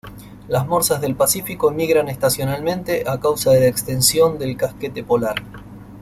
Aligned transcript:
Las 0.47 0.65
morsas 0.65 0.99
del 0.99 1.13
Pacífico 1.15 1.69
emigran 1.69 2.07
estacionalmente 2.09 3.03
a 3.07 3.19
causa 3.19 3.51
de 3.51 3.59
la 3.59 3.67
extensión 3.67 4.39
del 4.39 4.57
casquete 4.57 5.03
polar. 5.03 5.35